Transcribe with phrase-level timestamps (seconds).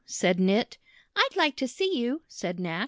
[0.07, 0.79] said Knit.
[1.15, 2.79] "I'd Hke to see you!" said Kanck.